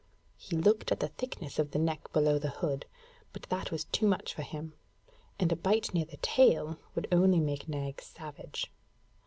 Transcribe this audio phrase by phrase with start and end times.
[0.35, 2.87] He looked at the thickness of the neck below the hood,
[3.33, 4.73] but that was too much for him;
[5.37, 8.71] and a bite near the tail would only make Nag savage.